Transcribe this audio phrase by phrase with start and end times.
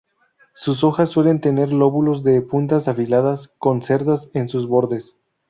[0.55, 5.15] Sus hojas suelen tener lóbulos de puntas afiladas, con cerdas en sus bordes.